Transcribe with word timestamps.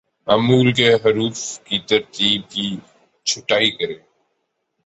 معمول 0.27 0.71
کے 0.73 0.87
حروف 0.95 1.39
کی 1.59 1.79
ترتیب 1.79 2.49
کی 2.49 2.67
چھٹائی 3.25 3.71
کریں 3.71 3.99